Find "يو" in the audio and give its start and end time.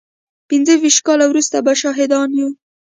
2.39-2.49